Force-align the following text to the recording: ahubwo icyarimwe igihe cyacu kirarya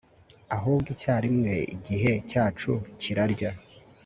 ahubwo 0.55 0.87
icyarimwe 0.95 1.53
igihe 1.75 2.11
cyacu 2.29 2.71
kirarya 3.01 3.51